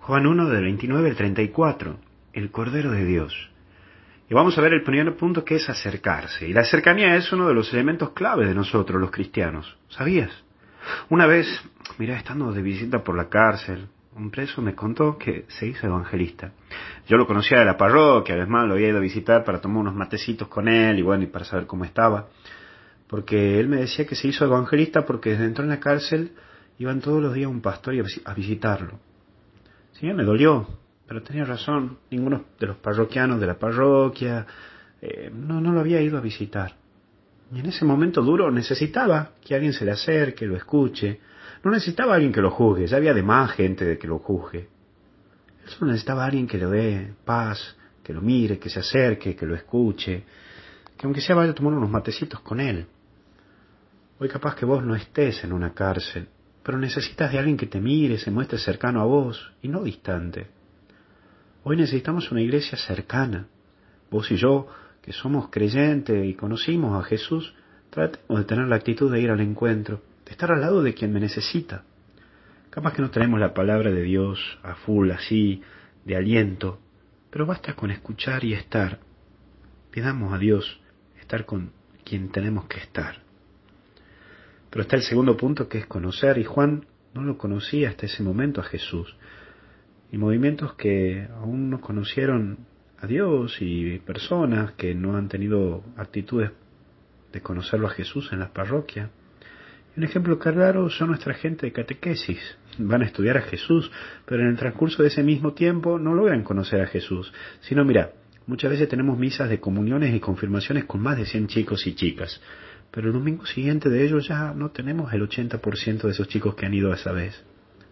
Juan 0.00 0.26
1 0.26 0.48
del 0.48 0.62
29 0.62 1.10
al 1.10 1.16
34, 1.16 1.96
el 2.32 2.50
Cordero 2.50 2.90
de 2.90 3.04
Dios. 3.04 3.50
Y 4.30 4.34
vamos 4.34 4.56
a 4.56 4.62
ver 4.62 4.72
el 4.72 4.82
primer 4.82 5.14
punto 5.14 5.44
que 5.44 5.56
es 5.56 5.68
acercarse. 5.68 6.48
Y 6.48 6.54
la 6.54 6.64
cercanía 6.64 7.16
es 7.16 7.30
uno 7.32 7.46
de 7.46 7.54
los 7.54 7.72
elementos 7.74 8.10
clave 8.10 8.46
de 8.46 8.54
nosotros 8.54 8.98
los 8.98 9.10
cristianos. 9.10 9.76
¿Sabías? 9.88 10.30
Una 11.10 11.26
vez, 11.26 11.46
mira, 11.98 12.16
estando 12.16 12.50
de 12.50 12.62
visita 12.62 13.04
por 13.04 13.14
la 13.14 13.28
cárcel, 13.28 13.88
un 14.16 14.30
preso 14.30 14.62
me 14.62 14.74
contó 14.74 15.18
que 15.18 15.44
se 15.48 15.66
hizo 15.66 15.86
evangelista. 15.86 16.52
Yo 17.06 17.18
lo 17.18 17.26
conocía 17.26 17.58
de 17.58 17.66
la 17.66 17.76
parroquia, 17.76 18.36
además 18.36 18.68
lo 18.68 18.74
había 18.74 18.88
ido 18.88 18.98
a 18.98 19.02
visitar 19.02 19.44
para 19.44 19.60
tomar 19.60 19.82
unos 19.82 19.94
matecitos 19.94 20.48
con 20.48 20.66
él 20.66 20.98
y 20.98 21.02
bueno, 21.02 21.24
y 21.24 21.26
para 21.26 21.44
saber 21.44 21.66
cómo 21.66 21.84
estaba. 21.84 22.28
Porque 23.06 23.60
él 23.60 23.68
me 23.68 23.76
decía 23.76 24.06
que 24.06 24.14
se 24.14 24.28
hizo 24.28 24.46
evangelista 24.46 25.04
porque 25.04 25.30
desde 25.30 25.44
entró 25.44 25.62
en 25.62 25.70
la 25.70 25.80
cárcel 25.80 26.32
iban 26.78 27.00
todos 27.00 27.22
los 27.22 27.34
días 27.34 27.50
un 27.50 27.60
pastor 27.60 27.94
a 28.24 28.34
visitarlo. 28.34 29.09
Sí, 30.00 30.10
me 30.14 30.24
dolió, 30.24 30.66
pero 31.06 31.22
tenía 31.22 31.44
razón. 31.44 31.98
Ninguno 32.10 32.46
de 32.58 32.68
los 32.68 32.78
parroquianos 32.78 33.38
de 33.38 33.46
la 33.46 33.58
parroquia 33.58 34.46
eh, 35.02 35.30
no, 35.30 35.60
no 35.60 35.72
lo 35.72 35.80
había 35.80 36.00
ido 36.00 36.16
a 36.16 36.22
visitar. 36.22 36.74
Y 37.52 37.60
en 37.60 37.66
ese 37.66 37.84
momento 37.84 38.22
duro 38.22 38.50
necesitaba 38.50 39.32
que 39.44 39.54
alguien 39.54 39.74
se 39.74 39.84
le 39.84 39.90
acerque, 39.90 40.46
lo 40.46 40.56
escuche, 40.56 41.20
no 41.62 41.70
necesitaba 41.70 42.14
alguien 42.14 42.32
que 42.32 42.40
lo 42.40 42.50
juzgue, 42.50 42.86
ya 42.86 42.96
había 42.96 43.12
de 43.12 43.22
más 43.22 43.52
gente 43.52 43.84
de 43.84 43.98
que 43.98 44.06
lo 44.06 44.20
juzgue. 44.20 44.68
Él 45.64 45.68
solo 45.68 45.90
necesitaba 45.90 46.24
alguien 46.24 46.46
que 46.46 46.56
le 46.56 46.66
dé 46.66 47.14
paz, 47.22 47.76
que 48.02 48.14
lo 48.14 48.22
mire, 48.22 48.58
que 48.58 48.70
se 48.70 48.80
acerque, 48.80 49.36
que 49.36 49.44
lo 49.44 49.54
escuche, 49.54 50.24
que 50.96 51.06
aunque 51.06 51.20
sea 51.20 51.36
vaya 51.36 51.50
a 51.50 51.54
tomar 51.54 51.74
unos 51.74 51.90
matecitos 51.90 52.40
con 52.40 52.58
él. 52.58 52.86
Hoy 54.18 54.28
capaz 54.30 54.54
que 54.54 54.64
vos 54.64 54.82
no 54.82 54.94
estés 54.94 55.44
en 55.44 55.52
una 55.52 55.74
cárcel, 55.74 56.26
pero 56.62 56.78
necesitas 56.78 57.32
de 57.32 57.38
alguien 57.38 57.56
que 57.56 57.66
te 57.66 57.80
mire, 57.80 58.18
se 58.18 58.30
muestre 58.30 58.58
cercano 58.58 59.00
a 59.00 59.04
vos 59.04 59.52
y 59.62 59.68
no 59.68 59.82
distante. 59.82 60.48
Hoy 61.62 61.76
necesitamos 61.76 62.30
una 62.30 62.42
iglesia 62.42 62.78
cercana. 62.78 63.46
Vos 64.10 64.30
y 64.30 64.36
yo, 64.36 64.66
que 65.02 65.12
somos 65.12 65.48
creyentes 65.50 66.26
y 66.26 66.34
conocimos 66.34 66.98
a 66.98 67.06
Jesús, 67.06 67.54
tratemos 67.90 68.40
de 68.40 68.44
tener 68.44 68.68
la 68.68 68.76
actitud 68.76 69.10
de 69.12 69.20
ir 69.20 69.30
al 69.30 69.40
encuentro 69.40 70.02
estar 70.30 70.52
al 70.52 70.60
lado 70.60 70.82
de 70.82 70.94
quien 70.94 71.12
me 71.12 71.20
necesita. 71.20 71.84
Capaz 72.70 72.94
que 72.94 73.02
no 73.02 73.10
tenemos 73.10 73.40
la 73.40 73.52
palabra 73.52 73.90
de 73.90 74.02
Dios 74.02 74.58
a 74.62 74.76
full 74.76 75.10
así, 75.10 75.62
de 76.04 76.16
aliento, 76.16 76.80
pero 77.30 77.46
basta 77.46 77.74
con 77.74 77.90
escuchar 77.90 78.44
y 78.44 78.54
estar. 78.54 79.00
Pidamos 79.90 80.32
a 80.32 80.38
Dios 80.38 80.80
estar 81.20 81.44
con 81.44 81.72
quien 82.04 82.30
tenemos 82.30 82.66
que 82.66 82.78
estar. 82.78 83.29
Pero 84.70 84.82
está 84.82 84.96
el 84.96 85.02
segundo 85.02 85.36
punto 85.36 85.68
que 85.68 85.78
es 85.78 85.86
conocer, 85.86 86.38
y 86.38 86.44
Juan 86.44 86.86
no 87.14 87.22
lo 87.22 87.36
conocía 87.36 87.90
hasta 87.90 88.06
ese 88.06 88.22
momento 88.22 88.60
a 88.60 88.64
Jesús. 88.64 89.16
Y 90.12 90.18
movimientos 90.18 90.74
que 90.74 91.28
aún 91.40 91.70
no 91.70 91.80
conocieron 91.80 92.66
a 92.98 93.06
Dios 93.06 93.56
y 93.60 93.98
personas 94.00 94.72
que 94.72 94.94
no 94.94 95.16
han 95.16 95.28
tenido 95.28 95.82
actitudes 95.96 96.50
de 97.32 97.40
conocerlo 97.40 97.86
a 97.86 97.90
Jesús 97.90 98.30
en 98.32 98.40
las 98.40 98.50
parroquias 98.50 99.10
un 99.96 100.04
ejemplo 100.04 100.38
claro 100.38 100.88
son 100.88 101.08
nuestra 101.08 101.34
gente 101.34 101.66
de 101.66 101.72
catequesis. 101.72 102.38
Van 102.78 103.02
a 103.02 103.06
estudiar 103.06 103.36
a 103.36 103.42
Jesús, 103.42 103.90
pero 104.24 104.42
en 104.42 104.48
el 104.48 104.56
transcurso 104.56 105.02
de 105.02 105.08
ese 105.08 105.22
mismo 105.22 105.52
tiempo 105.52 105.98
no 105.98 106.14
logran 106.14 106.44
conocer 106.44 106.80
a 106.80 106.86
Jesús. 106.86 107.32
Sino, 107.60 107.84
mira, 107.84 108.12
muchas 108.46 108.70
veces 108.70 108.88
tenemos 108.88 109.18
misas 109.18 109.50
de 109.50 109.58
comuniones 109.58 110.14
y 110.14 110.20
confirmaciones 110.20 110.84
con 110.84 111.02
más 111.02 111.18
de 111.18 111.26
100 111.26 111.48
chicos 111.48 111.86
y 111.86 111.94
chicas, 111.94 112.40
pero 112.90 113.08
el 113.08 113.12
domingo 113.12 113.46
siguiente 113.46 113.88
de 113.88 114.04
ellos 114.04 114.26
ya 114.26 114.52
no 114.52 114.70
tenemos 114.70 115.12
el 115.12 115.22
80% 115.22 116.02
de 116.02 116.10
esos 116.10 116.28
chicos 116.28 116.54
que 116.54 116.66
han 116.66 116.74
ido 116.74 116.92
a 116.92 116.96
esa 116.96 117.12
vez. 117.12 117.42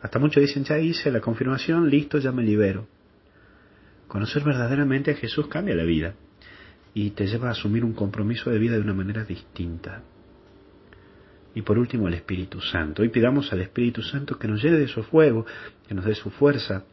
Hasta 0.00 0.18
muchos 0.18 0.40
dicen, 0.40 0.64
ya 0.64 0.78
hice 0.78 1.10
la 1.10 1.20
confirmación, 1.20 1.88
listo, 1.88 2.18
ya 2.18 2.32
me 2.32 2.42
libero. 2.42 2.86
Conocer 4.06 4.42
verdaderamente 4.42 5.10
a 5.10 5.14
Jesús 5.14 5.48
cambia 5.48 5.74
la 5.74 5.84
vida 5.84 6.14
y 6.94 7.10
te 7.10 7.26
lleva 7.26 7.48
a 7.48 7.52
asumir 7.52 7.84
un 7.84 7.92
compromiso 7.92 8.50
de 8.50 8.58
vida 8.58 8.74
de 8.74 8.80
una 8.80 8.94
manera 8.94 9.24
distinta. 9.24 10.02
Y 11.54 11.62
por 11.62 11.78
último, 11.78 12.08
el 12.08 12.14
Espíritu 12.14 12.60
Santo. 12.60 13.02
Hoy 13.02 13.08
pidamos 13.08 13.52
al 13.52 13.60
Espíritu 13.60 14.02
Santo 14.02 14.38
que 14.38 14.48
nos 14.48 14.62
llene 14.62 14.78
de 14.78 14.88
su 14.88 15.02
fuego, 15.02 15.44
que 15.86 15.94
nos 15.94 16.04
dé 16.04 16.14
su 16.14 16.30
fuerza 16.30 16.84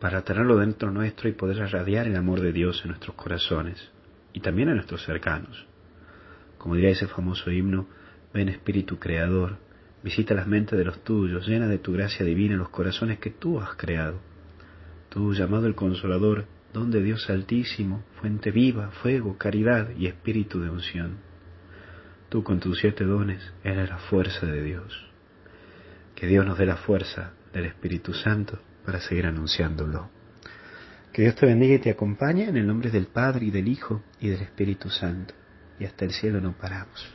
para 0.00 0.22
tenerlo 0.22 0.56
dentro 0.56 0.90
nuestro 0.90 1.28
y 1.28 1.32
poder 1.32 1.56
irradiar 1.58 2.06
el 2.06 2.16
amor 2.16 2.40
de 2.40 2.52
Dios 2.52 2.80
en 2.82 2.88
nuestros 2.88 3.14
corazones 3.14 3.90
y 4.32 4.40
también 4.40 4.68
en 4.68 4.76
nuestros 4.76 5.04
cercanos. 5.04 5.66
Como 6.64 6.76
diría 6.76 6.92
ese 6.92 7.08
famoso 7.08 7.50
himno, 7.50 7.86
ven 8.32 8.48
Espíritu 8.48 8.98
Creador, 8.98 9.58
visita 10.02 10.32
las 10.32 10.46
mentes 10.46 10.78
de 10.78 10.86
los 10.86 11.04
tuyos, 11.04 11.46
llena 11.46 11.68
de 11.68 11.76
tu 11.76 11.92
gracia 11.92 12.24
divina 12.24 12.56
los 12.56 12.70
corazones 12.70 13.18
que 13.18 13.28
tú 13.28 13.60
has 13.60 13.74
creado. 13.74 14.18
Tú, 15.10 15.34
llamado 15.34 15.66
el 15.66 15.74
Consolador, 15.74 16.46
don 16.72 16.90
de 16.90 17.02
Dios 17.02 17.28
Altísimo, 17.28 18.02
fuente 18.18 18.50
viva, 18.50 18.92
fuego, 19.02 19.36
caridad 19.36 19.90
y 19.98 20.06
espíritu 20.06 20.58
de 20.58 20.70
unción. 20.70 21.18
Tú 22.30 22.42
con 22.42 22.60
tus 22.60 22.78
siete 22.78 23.04
dones 23.04 23.42
eres 23.62 23.90
la 23.90 23.98
fuerza 23.98 24.46
de 24.46 24.62
Dios. 24.62 25.06
Que 26.14 26.26
Dios 26.26 26.46
nos 26.46 26.56
dé 26.56 26.64
la 26.64 26.78
fuerza 26.78 27.34
del 27.52 27.66
Espíritu 27.66 28.14
Santo 28.14 28.58
para 28.86 29.02
seguir 29.02 29.26
anunciándolo. 29.26 30.08
Que 31.12 31.20
Dios 31.20 31.34
te 31.34 31.44
bendiga 31.44 31.74
y 31.74 31.80
te 31.80 31.90
acompañe 31.90 32.48
en 32.48 32.56
el 32.56 32.66
nombre 32.66 32.90
del 32.90 33.08
Padre 33.08 33.44
y 33.44 33.50
del 33.50 33.68
Hijo 33.68 34.02
y 34.18 34.28
del 34.28 34.40
Espíritu 34.40 34.88
Santo. 34.88 35.34
Y 35.78 35.84
hasta 35.84 36.04
el 36.04 36.12
cielo 36.12 36.40
no 36.40 36.52
paramos. 36.52 37.14